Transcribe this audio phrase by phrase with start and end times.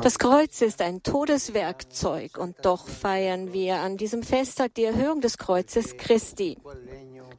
[0.00, 5.38] Das Kreuz ist ein Todeswerkzeug und doch feiern wir an diesem Festtag die Erhöhung des
[5.38, 6.56] Kreuzes Christi.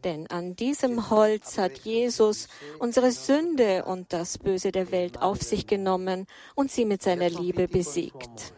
[0.03, 5.65] Denn an diesem Holz hat Jesus unsere Sünde und das Böse der Welt auf sich
[5.65, 8.53] genommen und sie mit seiner Liebe besiegt.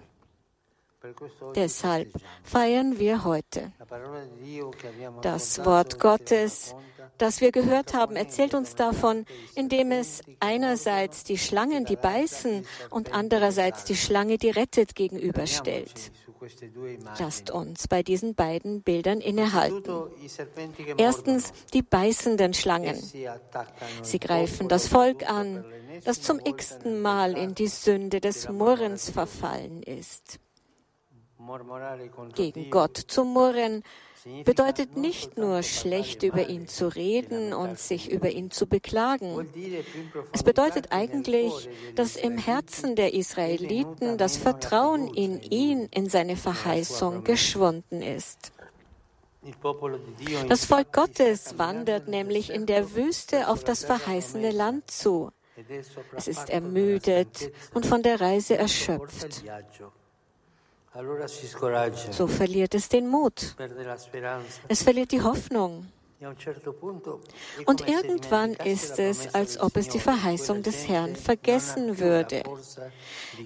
[1.55, 2.13] Deshalb
[2.43, 3.71] feiern wir heute.
[5.21, 6.75] Das Wort Gottes
[7.21, 9.25] das wir gehört haben, erzählt uns davon,
[9.55, 16.11] indem es einerseits die Schlangen, die beißen, und andererseits die Schlange, die rettet, gegenüberstellt.
[17.19, 20.09] Lasst uns bei diesen beiden Bildern innehalten.
[20.97, 22.97] Erstens die beißenden Schlangen.
[24.01, 25.63] Sie greifen das Volk an,
[26.03, 30.39] das zum x-ten Mal in die Sünde des Murrens verfallen ist.
[32.35, 33.83] Gegen Gott zu murren
[34.45, 39.49] bedeutet nicht nur schlecht über ihn zu reden und sich über ihn zu beklagen.
[40.31, 47.23] Es bedeutet eigentlich, dass im Herzen der Israeliten das Vertrauen in ihn, in seine Verheißung
[47.23, 48.51] geschwunden ist.
[50.47, 55.31] Das Volk Gottes wandert nämlich in der Wüste auf das verheißene Land zu.
[56.15, 59.43] Es ist ermüdet und von der Reise erschöpft.
[62.11, 63.55] So verliert es den Mut.
[64.67, 65.87] Es verliert die Hoffnung.
[67.65, 72.43] Und irgendwann ist es, als ob es die Verheißung des Herrn vergessen würde.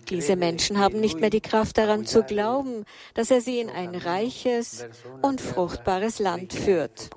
[0.09, 3.95] Diese Menschen haben nicht mehr die Kraft daran zu glauben, dass er sie in ein
[3.95, 4.85] reiches
[5.21, 7.11] und fruchtbares Land führt.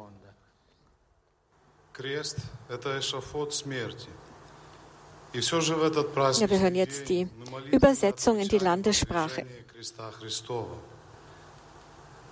[5.33, 7.29] Ja, wir hören jetzt die
[7.73, 9.45] Übersetzung in die Landessprache.
[9.79, 10.75] Христа Христова.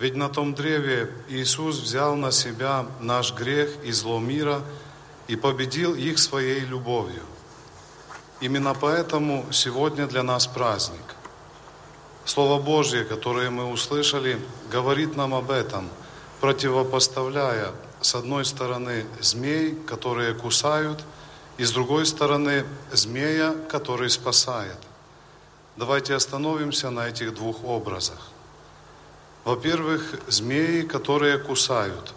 [0.01, 4.63] Ведь на том древе Иисус взял на себя наш грех и зло мира
[5.29, 7.23] и победил их своей любовью.
[8.41, 11.15] Именно поэтому сегодня для нас праздник.
[12.25, 14.41] Слово Божье, которое мы услышали,
[14.73, 15.89] говорит нам об этом,
[16.41, 21.05] противопоставляя с одной стороны змей, которые кусают,
[21.59, 24.79] и с другой стороны змея, который спасает–
[25.77, 28.31] Давайте остановимся на этих двух образах.
[29.45, 32.15] Во-первых, змеи, которые кусают.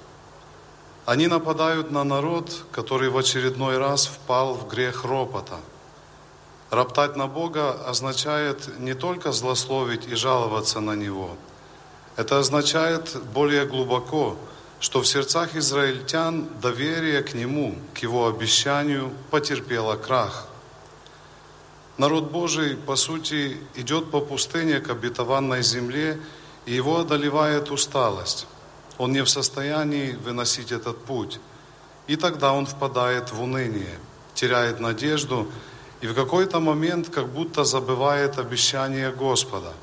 [1.05, 5.59] Они нападают на народ, который в очередной раз впал в грех ропота.
[6.69, 11.35] Роптать на Бога означает не только злословить и жаловаться на Него.
[12.15, 14.37] Это означает более глубоко,
[14.79, 20.47] что в сердцах израильтян доверие к Нему, к Его обещанию потерпело крах.
[21.99, 26.17] Народ Божий, по сути, идет по пустыне к обетованной земле,
[26.65, 28.47] и его одолевает усталость.
[28.97, 31.41] Он не в состоянии выносить этот путь.
[32.07, 33.99] И тогда он впадает в уныние,
[34.33, 35.51] теряет надежду
[35.99, 39.73] и в какой-то момент как будто забывает обещание Господа.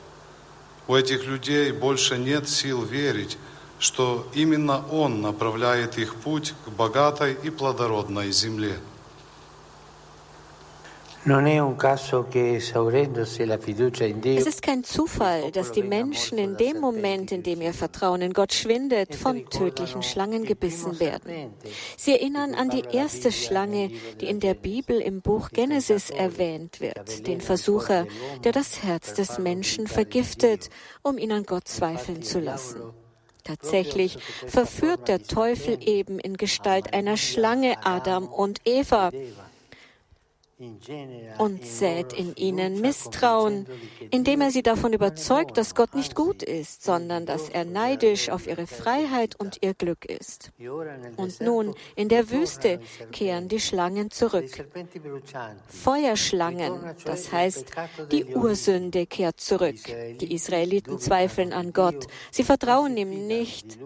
[0.89, 3.37] У этих людей больше нет сил верить,
[3.79, 8.79] что именно Он направляет их путь к богатой и плодородной земле.
[14.39, 18.33] Es ist kein Zufall, dass die Menschen in dem Moment, in dem ihr Vertrauen in
[18.33, 21.53] Gott schwindet, von tödlichen Schlangen gebissen werden.
[21.97, 27.27] Sie erinnern an die erste Schlange, die in der Bibel im Buch Genesis erwähnt wird,
[27.27, 28.07] den Versucher,
[28.45, 30.71] der das Herz des Menschen vergiftet,
[31.03, 32.83] um ihn an Gott zweifeln zu lassen.
[33.43, 39.11] Tatsächlich verführt der Teufel eben in Gestalt einer Schlange Adam und Eva
[41.39, 43.67] und sät in ihnen Misstrauen,
[44.11, 48.47] indem er sie davon überzeugt, dass Gott nicht gut ist, sondern dass er neidisch auf
[48.47, 50.53] ihre Freiheit und ihr Glück ist.
[51.17, 52.81] Und nun, in der Wüste,
[53.13, 54.67] kehren die Schlangen zurück.
[55.69, 57.73] Feuerschlangen, das heißt,
[58.11, 59.77] die Ursünde kehrt zurück.
[60.21, 62.07] Die Israeliten zweifeln an Gott.
[62.31, 63.79] Sie vertrauen ihm nicht.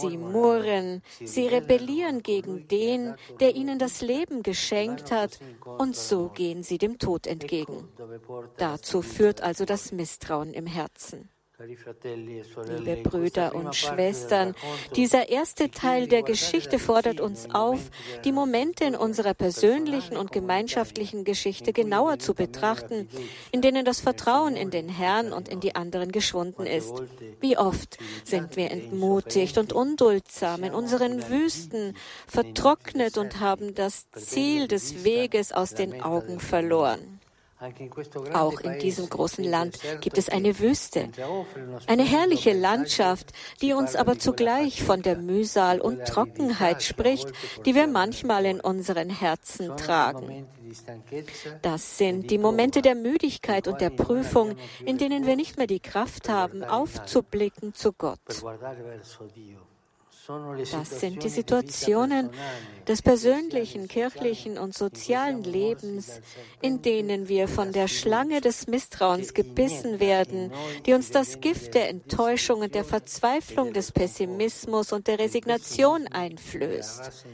[0.00, 6.62] Sie murren, sie rebellieren gegen den, der ihnen das Leben geschenkt hat, und so gehen
[6.62, 7.88] sie dem Tod entgegen.
[8.56, 11.28] Dazu führt also das Misstrauen im Herzen.
[11.60, 14.56] Liebe Brüder und Schwestern,
[14.96, 17.78] dieser erste Teil der Geschichte fordert uns auf,
[18.24, 23.08] die Momente in unserer persönlichen und gemeinschaftlichen Geschichte genauer zu betrachten,
[23.52, 26.92] in denen das Vertrauen in den Herrn und in die anderen geschwunden ist.
[27.40, 31.96] Wie oft sind wir entmutigt und unduldsam in unseren Wüsten,
[32.26, 37.13] vertrocknet und haben das Ziel des Weges aus den Augen verloren.
[38.32, 41.08] Auch in diesem großen Land gibt es eine Wüste,
[41.86, 47.28] eine herrliche Landschaft, die uns aber zugleich von der Mühsal und Trockenheit spricht,
[47.64, 50.46] die wir manchmal in unseren Herzen tragen.
[51.62, 55.80] Das sind die Momente der Müdigkeit und der Prüfung, in denen wir nicht mehr die
[55.80, 58.18] Kraft haben, aufzublicken zu Gott.
[60.70, 62.30] Das sind die Situationen
[62.88, 66.20] des persönlichen, kirchlichen und sozialen Lebens,
[66.60, 70.52] in denen wir von der Schlange des Misstrauens gebissen werden,
[70.86, 77.24] die uns das Gift der Enttäuschung und der Verzweiflung des Pessimismus und der Resignation einflößt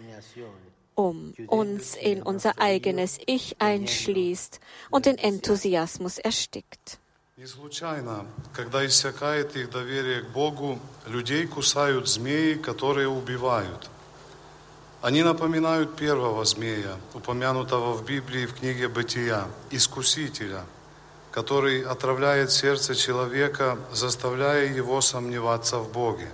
[1.01, 4.61] um uns in unser eigenes Ich einschließt
[4.91, 6.99] und den Enthusiasmus erstickt.
[7.41, 13.89] Не случайно, когда иссякает их доверие к Богу, людей кусают змеи, которые убивают.
[15.01, 20.67] Они напоминают первого змея, упомянутого в Библии в книге Бытия, искусителя,
[21.31, 26.29] который отравляет сердце человека, заставляя его сомневаться в Боге.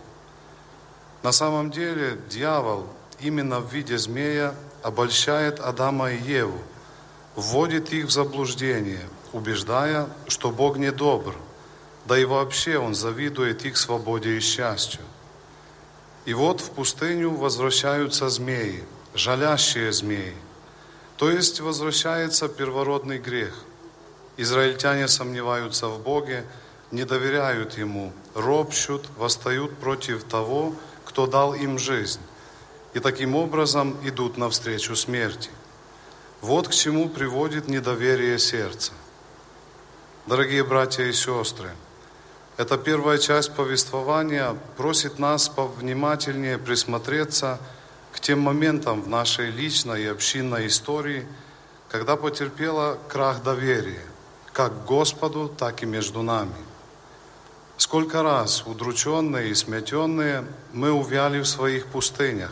[1.23, 2.89] На самом деле дьявол
[3.21, 6.59] именно в виде змея обольщает Адама и Еву,
[7.37, 11.35] вводит их в заблуждение– убеждая, что Бог не добр,
[12.07, 15.01] да и вообще Он завидует их свободе и счастью.
[16.25, 18.85] И вот в пустыню возвращаются змеи,
[19.15, 20.35] жалящие змеи,
[21.17, 23.55] то есть возвращается первородный грех.
[24.37, 26.45] Израильтяне сомневаются в Боге,
[26.91, 30.75] не доверяют Ему, ропщут, восстают против того,
[31.05, 32.21] кто дал им жизнь,
[32.93, 35.51] и таким образом идут навстречу смерти.
[36.43, 38.93] Вот к чему приводит недоверие сердца.
[40.27, 41.71] Дорогие братья и сестры,
[42.57, 47.61] эта первая часть повествования просит нас повнимательнее присмотреться
[48.11, 51.25] к тем моментам в нашей личной и общинной истории,
[51.89, 54.03] когда потерпела крах доверия,
[54.53, 56.57] как к Господу, так и между нами.
[57.77, 62.51] Сколько раз, удрученные и сметенные, мы увяли в своих пустынях,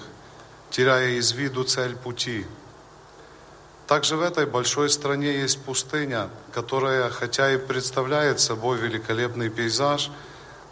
[0.71, 2.47] теряя из виду цель пути–
[3.87, 10.11] также в этой большой стране есть пустыня, которая, хотя и представляет собой великолепный пейзаж,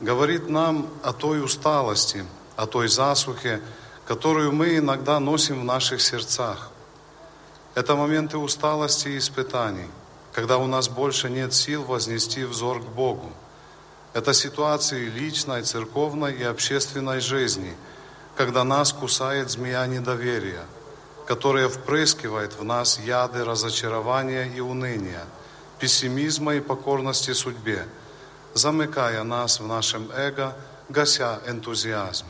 [0.01, 2.25] говорит нам о той усталости,
[2.57, 3.61] о той засухе,
[4.07, 6.71] которую мы иногда носим в наших сердцах.
[7.75, 9.89] Это моменты усталости и испытаний,
[10.33, 13.31] когда у нас больше нет сил вознести взор к Богу.
[14.15, 17.75] Это ситуации личной, церковной и общественной жизни,
[18.37, 20.65] когда нас кусает змея недоверия–
[21.27, 25.25] которая впрыскивает в нас яды разочарования и уныния,
[25.79, 27.87] пессимизма и покорности судьбе,
[28.55, 30.55] замыкая нас в нашем эго,
[30.89, 32.27] гася энтузиазм.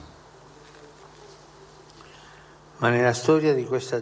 [2.78, 4.00] Ma nella storia di questa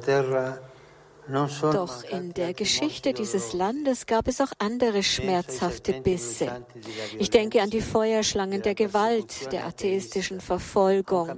[1.31, 6.65] Doch in der Geschichte dieses Landes gab es auch andere schmerzhafte Bisse.
[7.19, 11.29] Ich denke an die Feuerschlangen der Gewalt, der atheistischen Verfolgung,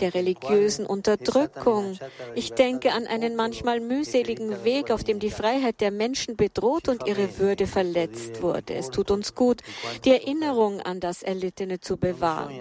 [0.00, 1.98] der religiösen Unterdrückung.
[2.34, 7.06] Ich denke an einen manchmal mühseligen Weg, auf dem die Freiheit der Menschen bedroht und
[7.06, 8.74] ihre Würde verletzt wurde.
[8.74, 9.62] Es tut uns gut,
[10.04, 12.54] die Erinnerung an das Erlittene zu bewahren.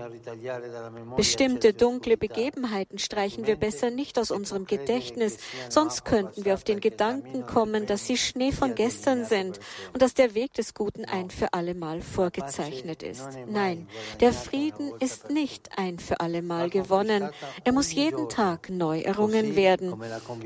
[1.16, 5.38] Bestimmte dunkle Begebenheiten streichen wir besser nicht aus unserem Gedächtnis,
[5.70, 9.60] Sonst könnten wir auf den Gedanken kommen, dass sie Schnee von gestern sind
[9.94, 13.28] und dass der Weg des Guten ein für allemal vorgezeichnet ist.
[13.48, 13.88] Nein,
[14.20, 17.30] der Frieden ist nicht ein für allemal gewonnen.
[17.64, 20.02] Er muss jeden Tag neu errungen werden.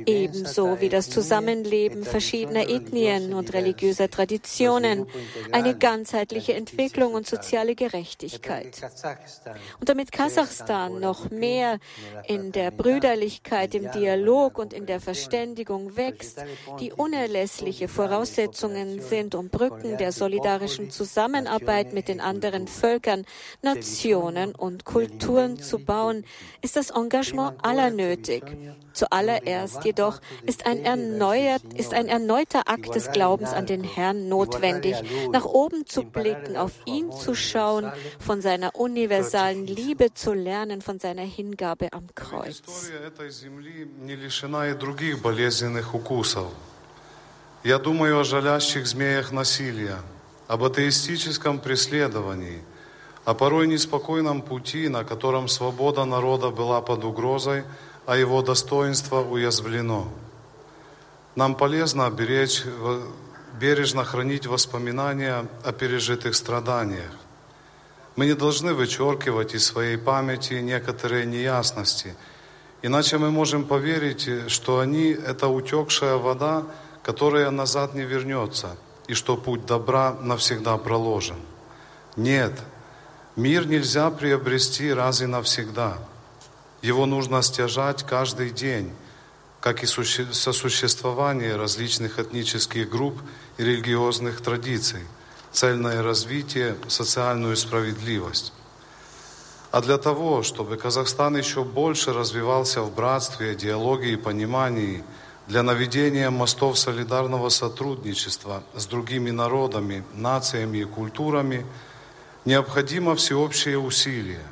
[0.05, 5.07] Ebenso wie das Zusammenleben verschiedener Ethnien und religiöser Traditionen,
[5.51, 8.81] eine ganzheitliche Entwicklung und soziale Gerechtigkeit.
[9.79, 11.79] Und damit Kasachstan noch mehr
[12.27, 16.43] in der Brüderlichkeit, im Dialog und in der Verständigung wächst,
[16.79, 23.25] die unerlässliche Voraussetzungen sind, um Brücken der solidarischen Zusammenarbeit mit den anderen Völkern,
[23.61, 26.25] Nationen und Kulturen zu bauen,
[26.61, 28.43] ist das Engagement aller nötig.
[28.93, 34.95] Zuallererst jedoch ist ein, erneuert, ist ein erneuter Akt des Glaubens an den Herrn notwendig,
[35.31, 40.99] nach oben zu blicken, auf ihn zu schauen, von seiner universalen Liebe zu lernen, von
[40.99, 42.91] seiner Hingabe am Kreuz.
[47.63, 49.97] Я думаю о жалящих змеях насилия,
[50.47, 52.61] об атеистическом преследовании,
[53.25, 57.63] о порой неспокойном пути, на котором свобода народа была под угрозой–
[58.05, 60.07] а его достоинство уязвлено.
[61.35, 62.63] Нам полезно беречь,
[63.59, 67.11] бережно хранить воспоминания о пережитых страданиях.
[68.15, 72.15] Мы не должны вычеркивать из своей памяти некоторые неясности,
[72.81, 76.65] иначе мы можем поверить, что они– это утекшая вода,
[77.03, 81.37] которое назад не вернется, и что путь добра навсегда проложен.
[82.15, 82.53] Нет,
[83.35, 85.97] мир нельзя приобрести раз и навсегда.
[86.81, 88.91] Его нужно стяжать каждый день,
[89.59, 93.21] как и сосуществование различных этнических групп
[93.57, 95.01] и религиозных традиций,
[95.51, 98.53] цельное развитие, социальную справедливость.
[99.71, 105.03] А для того, чтобы Казахстан еще больше развивался в братстве, диалоге и понимании,
[105.47, 111.65] для наведения мостов солидарного сотрудничества с другими народами, нациями и культурами,
[112.45, 114.43] необходимо всеобщее усилие.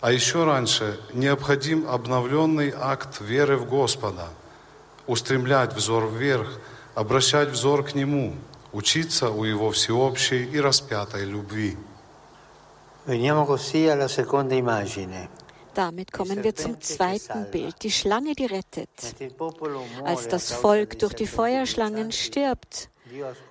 [0.00, 4.28] А еще раньше необходим обновленный акт веры в Господа,
[5.06, 6.58] устремлять взор вверх,
[6.94, 8.34] обращать взор к Нему,
[8.72, 11.76] учиться у Его всеобщей и распятой любви.
[15.74, 18.88] Damit kommen wir zum zweiten Bild, die Schlange, die rettet.
[20.04, 22.90] Als das Volk durch die Feuerschlangen stirbt,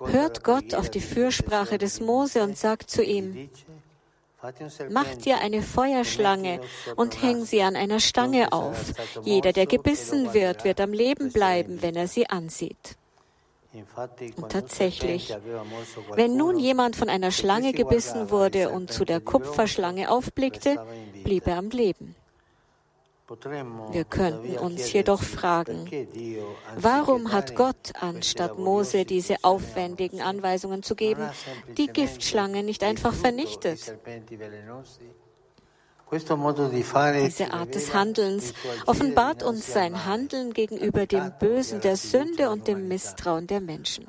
[0.04, 3.50] hört Gott auf die Fürsprache des Mose und sagt zu ihm,
[4.90, 6.60] Mach dir eine Feuerschlange
[6.94, 8.92] und häng sie an einer Stange auf.
[9.22, 12.96] Jeder, der gebissen wird, wird am Leben bleiben, wenn er sie ansieht.
[14.36, 15.34] Und tatsächlich,
[16.14, 20.84] wenn nun jemand von einer Schlange gebissen wurde und zu der Kupferschlange aufblickte,
[21.22, 22.14] blieb er am Leben.
[23.90, 25.86] Wir könnten uns jedoch fragen,
[26.76, 31.28] warum hat Gott, anstatt Mose diese aufwendigen Anweisungen zu geben,
[31.76, 33.94] die Giftschlange nicht einfach vernichtet?
[36.10, 38.54] Diese Art des Handelns
[38.86, 44.06] offenbart uns sein Handeln gegenüber dem Bösen der Sünde und dem Misstrauen der Menschen.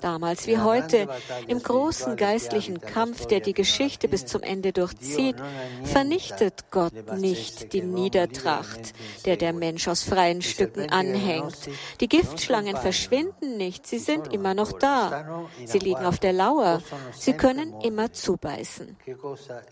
[0.00, 1.06] Damals wie heute,
[1.46, 5.36] im großen geistlichen Kampf, der die Geschichte bis zum Ende durchzieht,
[5.84, 8.92] vernichtet Gott nicht die Niedertracht,
[9.26, 11.70] der der Mensch aus freien Stücken anhängt.
[12.00, 15.46] Die Giftschlangen verschwinden nicht, sie sind immer noch da.
[15.64, 16.82] Sie liegen auf der Lauer,
[17.16, 18.96] sie können immer zubeißen.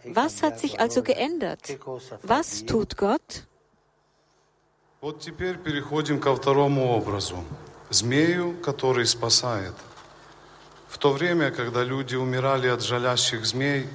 [0.05, 1.24] Was hat sich also geändert?
[1.25, 1.79] Verändert.
[2.23, 3.45] Was tut Gott?
[5.01, 7.45] Вот теперь переходим ко второму образу.
[7.91, 9.75] Змею, который спасает.
[10.89, 13.87] В то время, когда люди умирали от жалящих змей,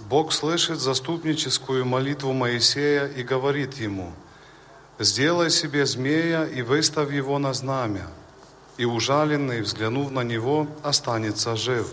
[0.00, 4.12] Бог слышит заступническую молитву Моисея и говорит ему,
[4.98, 8.06] «Сделай себе змея и выставь его на знамя,
[8.76, 11.92] и ужаленный, взглянув на него, останется жив».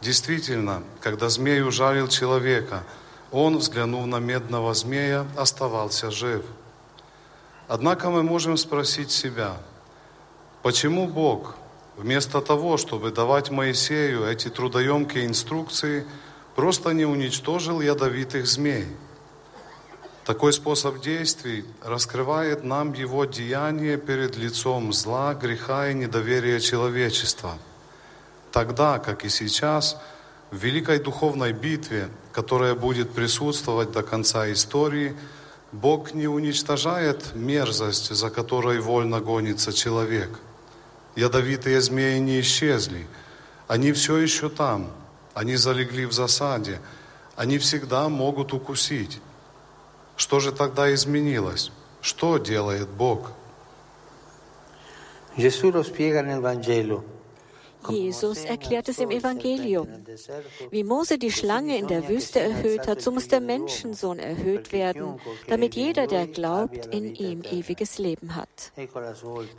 [0.00, 2.82] Действительно, когда змей ужалил человека–
[3.32, 6.44] он, взглянув на медного змея, оставался жив.
[7.66, 9.56] Однако мы можем спросить себя,
[10.62, 11.56] почему Бог
[11.96, 16.06] вместо того, чтобы давать Моисею эти трудоемкие инструкции,
[16.54, 18.86] просто не уничтожил ядовитых змей?
[20.24, 27.58] Такой способ действий раскрывает нам его деяние перед лицом зла, греха и недоверия человечества.
[28.52, 29.96] Тогда, как и сейчас,
[30.52, 35.16] в великой духовной битве, которая будет присутствовать до конца истории,
[35.72, 40.28] Бог не уничтожает мерзость, за которой вольно гонится человек.
[41.16, 43.06] Ядовитые змеи не исчезли.
[43.66, 44.90] Они все еще там.
[45.32, 46.80] Они залегли в засаде.
[47.34, 49.20] Они всегда могут укусить.
[50.16, 51.72] Что же тогда изменилось?
[52.02, 53.32] Что делает Бог?
[55.34, 56.42] Gesù lo spiega nel.
[57.88, 59.88] Jesus erklärt es im Evangelium.
[60.70, 65.20] Wie Mose die Schlange in der Wüste erhöht hat, so muss der Menschensohn erhöht werden,
[65.48, 68.72] damit jeder, der glaubt, in ihm ewiges Leben hat.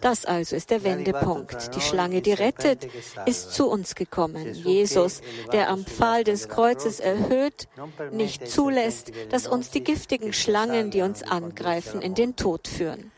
[0.01, 1.75] Das also ist der Wendepunkt.
[1.75, 2.87] Die Schlange, die rettet,
[3.25, 4.53] ist zu uns gekommen.
[4.53, 7.67] Jesus, der am Pfahl des Kreuzes erhöht,
[8.11, 13.12] nicht zulässt, dass uns die giftigen Schlangen, die uns angreifen, in den Tod führen.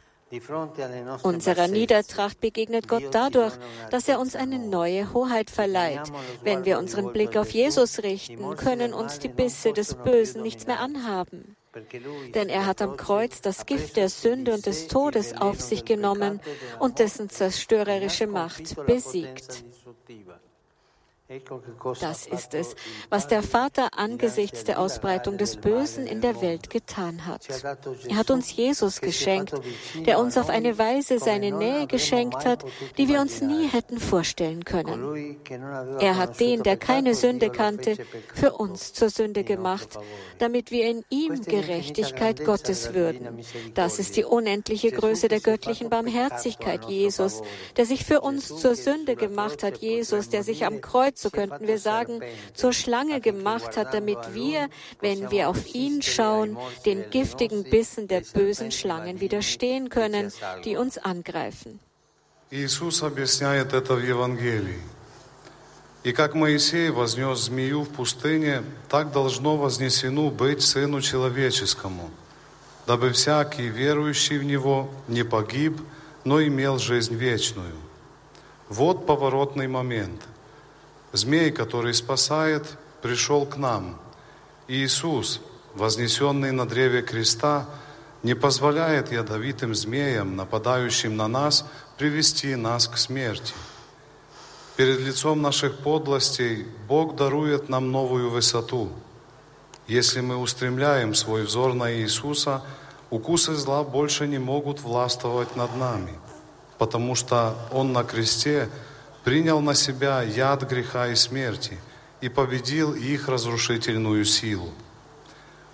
[1.23, 3.53] Unserer Niedertracht begegnet Gott dadurch,
[3.91, 6.11] dass er uns eine neue Hoheit verleiht.
[6.43, 10.79] Wenn wir unseren Blick auf Jesus richten, können uns die Bisse des Bösen nichts mehr
[10.79, 11.55] anhaben.
[12.33, 16.41] Denn er hat am Kreuz das Gift der Sünde und des Todes auf sich genommen
[16.79, 19.63] und dessen zerstörerische Macht besiegt.
[21.99, 22.75] Das ist es,
[23.09, 27.47] was der Vater angesichts der Ausbreitung des Bösen in der Welt getan hat.
[28.07, 29.53] Er hat uns Jesus geschenkt,
[30.05, 32.63] der uns auf eine Weise seine Nähe geschenkt hat,
[32.99, 35.39] die wir uns nie hätten vorstellen können.
[35.99, 37.97] Er hat den, der keine Sünde kannte,
[38.35, 39.97] für uns zur Sünde gemacht,
[40.37, 43.43] damit wir in ihm Gerechtigkeit Gottes würden.
[43.73, 47.41] Das ist die unendliche Größe der göttlichen Barmherzigkeit, Jesus,
[47.77, 51.66] der sich für uns zur Sünde gemacht hat, Jesus, der sich am Kreuz so könnten
[51.66, 52.20] wir sagen,
[52.54, 54.68] zur Schlange gemacht hat, damit wir,
[55.00, 56.56] wenn wir auf ihn schauen,
[56.86, 60.32] den giftigen Bissen der bösen Schlangen widerstehen können,
[60.64, 61.80] die uns angreifen.
[62.52, 64.80] Иисус объясняет это в Евангелии.
[66.02, 72.10] И как Моисей вознес змею в пустыне, так должно вознесено быть Сыну Человеческому,
[72.86, 75.80] дабы всякий верующий в Него не погиб,
[76.24, 77.74] но имел жизнь вечную.
[78.68, 80.22] Вот поворотный момент.
[81.15, 82.65] Змей, который спасает,
[83.01, 83.99] пришел к нам.
[84.67, 85.41] И Иисус,
[85.73, 87.65] вознесенный на древе креста,
[88.23, 91.65] не позволяет ядовитым змеям, нападающим на нас,
[91.97, 93.53] привести нас к смерти.
[94.75, 98.89] Перед лицом наших подлостей Бог дарует нам новую высоту.
[99.87, 102.61] Если мы устремляем свой взор на Иисуса,
[103.09, 106.13] укусы зла больше не могут властвовать над нами,
[106.77, 108.69] потому что Он на кресте
[109.25, 111.79] принял на себя яд греха и смерти
[112.21, 114.69] и победил их разрушительную силу.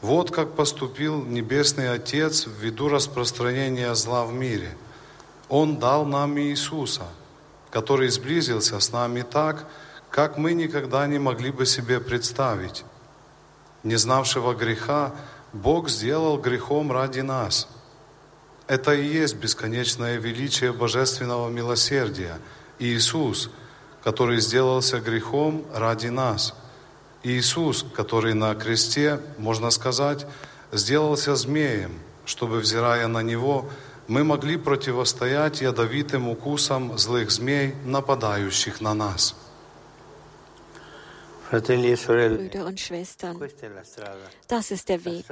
[0.02, 4.76] Вот как поступил Небесный Отец ввиду распространения зла в мире.
[5.50, 7.04] Он дал нам Иисуса,
[7.70, 9.68] который сблизился с нами так,
[10.10, 12.86] как мы никогда не могли бы себе представить.
[13.84, 15.12] Не знавшего греха
[15.52, 17.68] Бог сделал грехом ради нас.
[18.68, 22.40] Это и есть бесконечное величие божественного милосердия.
[22.82, 23.50] Иисус,
[24.04, 26.54] который сделался грехом ради нас–
[27.24, 30.26] Иисус, который на кресте, можно сказать,
[30.72, 33.70] сделался змеем, чтобы, взирая на Него,
[34.08, 39.36] мы могли противостоять ядовитым укусам злых змей, нападающих на нас.
[41.52, 43.38] Brüder und Schwestern,
[44.48, 45.26] das ist der Weg,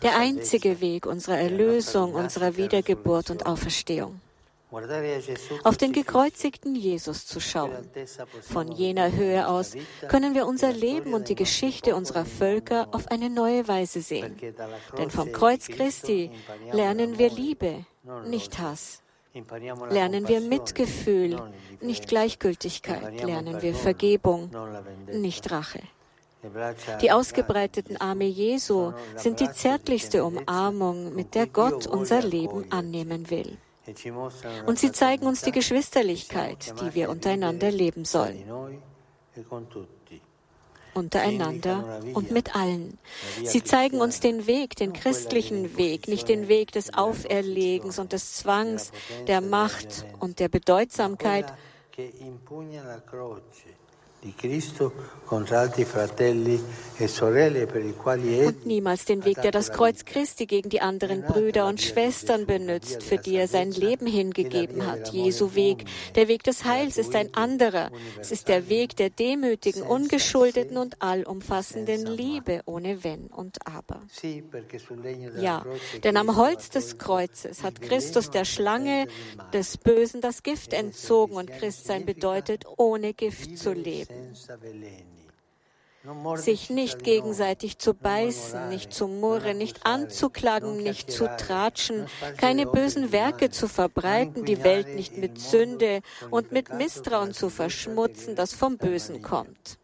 [0.00, 4.20] der einzige Weg unserer Erlösung, unserer Wiedergeburt und Auferstehung
[5.64, 7.90] auf den gekreuzigten Jesus zu schauen.
[8.42, 9.74] Von jener Höhe aus
[10.08, 14.36] können wir unser Leben und die Geschichte unserer Völker auf eine neue Weise sehen.
[14.96, 16.30] Denn vom Kreuz Christi
[16.72, 17.84] lernen wir Liebe,
[18.26, 19.02] nicht Hass.
[19.90, 21.40] Lernen wir Mitgefühl,
[21.80, 23.22] nicht Gleichgültigkeit.
[23.22, 24.50] Lernen wir Vergebung,
[25.12, 25.80] nicht Rache.
[27.02, 33.58] Die ausgebreiteten Arme Jesu sind die zärtlichste Umarmung, mit der Gott unser Leben annehmen will.
[34.66, 38.44] Und sie zeigen uns die Geschwisterlichkeit, die wir untereinander leben sollen.
[40.92, 42.98] Untereinander und mit allen.
[43.44, 48.34] Sie zeigen uns den Weg, den christlichen Weg, nicht den Weg des Auferlegens und des
[48.34, 48.90] Zwangs,
[49.28, 51.52] der Macht und der Bedeutsamkeit,
[58.48, 63.02] und niemals den Weg, der das Kreuz Christi gegen die anderen Brüder und Schwestern benutzt,
[63.02, 65.08] für die er sein Leben hingegeben hat.
[65.12, 65.84] Jesu Weg,
[66.16, 67.90] der Weg des Heils, ist ein anderer.
[68.20, 74.02] Es ist der Weg der demütigen, ungeschuldeten und allumfassenden Liebe, ohne Wenn und Aber.
[75.40, 75.64] Ja,
[76.04, 79.06] denn am Holz des Kreuzes hat Christus der Schlange
[79.54, 84.09] des Bösen das Gift entzogen und Christsein bedeutet, ohne Gift zu leben
[86.36, 92.06] sich nicht gegenseitig zu beißen, nicht zu murren, nicht anzuklagen, nicht zu tratschen,
[92.38, 98.34] keine bösen Werke zu verbreiten, die Welt nicht mit Sünde und mit Misstrauen zu verschmutzen,
[98.34, 99.78] das vom Bösen kommt.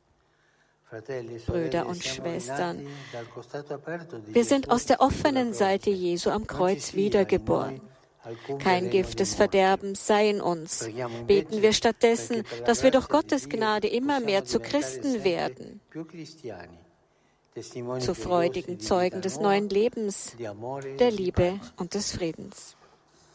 [1.47, 2.87] Brüder und Schwestern,
[4.27, 7.81] wir sind aus der offenen Seite Jesu am Kreuz wiedergeboren.
[8.60, 10.88] Kein Gift des Verderbens sei in uns.
[11.26, 15.82] Beten wir stattdessen, dass wir durch Gottes Gnade immer mehr zu Christen werden,
[18.00, 20.36] zu freudigen Zeugen des neuen Lebens,
[21.00, 22.76] der Liebe und des Friedens.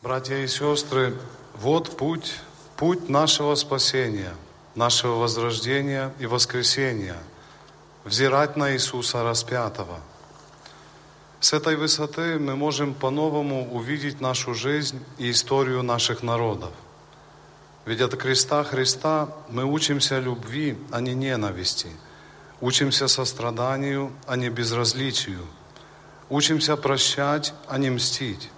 [0.03, 1.15] Братья и сестры,
[1.55, 2.39] вот путь,
[2.77, 4.35] путь нашего спасения,
[4.77, 7.17] нашего возрождения и воскресения,
[8.05, 10.10] взирать на Иисуса распятого –
[11.42, 16.70] С этой высоты мы можем по-новому увидеть нашу жизнь и историю наших народов.
[17.84, 21.88] Ведь от креста Христа мы учимся любви, а не ненависти.
[22.62, 25.40] Учимся состраданию, а не безразличию.
[26.30, 28.52] Учимся прощать, а не мстить.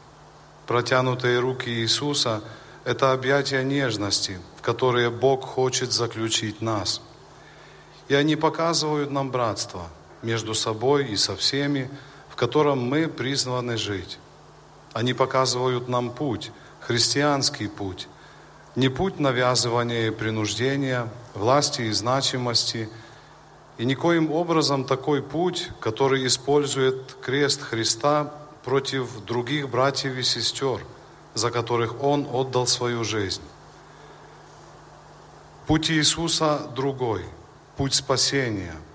[0.67, 2.41] Протянутые руки Иисуса–
[2.83, 7.01] это объятия нежности, в которые Бог хочет заключить нас.
[8.09, 9.87] И они показывают нам братство
[10.21, 11.89] между собой и со всеми,
[12.33, 14.17] в котором мы призваны жить.
[14.91, 18.07] Они показывают нам путь, христианский путь,
[18.75, 22.89] не путь навязывания и принуждения, власти и значимости,
[23.77, 30.79] и никоим образом такой путь, который использует крест Христа против других братьев и сестер,
[31.35, 33.43] за которых Он отдал свою жизнь.
[35.67, 37.23] Путь Иисуса другой,
[37.77, 38.73] путь спасения–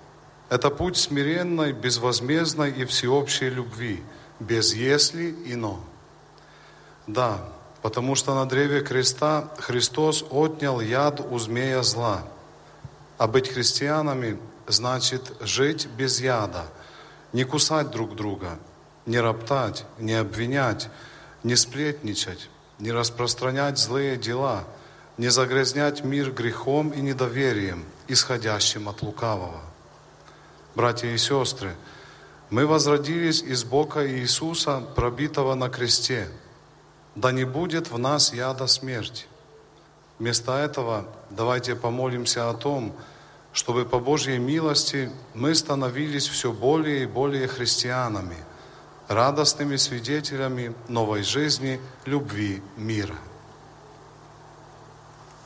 [0.48, 4.02] это путь смиренной, безвозмездной и всеобщей любви,
[4.40, 5.80] без «если» и «но».
[7.06, 7.40] Да,
[7.82, 12.24] Потому что на древе креста Христос отнял яд у змея зла.
[13.18, 16.66] А быть христианами значит жить без яда,
[17.32, 18.58] не кусать друг друга,
[19.06, 20.88] не роптать, не обвинять,
[21.42, 24.64] не сплетничать, не распространять злые дела,
[25.16, 29.60] не загрязнять мир грехом и недоверием, исходящим от лукавого.
[30.78, 31.74] Братья и сестры,
[32.50, 36.28] мы возродились из бока Иисуса, пробитого на кресте.
[37.16, 39.26] Да не будет в нас яда смерти.
[40.20, 42.94] Вместо этого давайте помолимся о том,
[43.52, 48.36] чтобы по Божьей милости мы становились все более и более христианами,
[49.08, 53.18] радостными свидетелями новой жизни, любви, мира.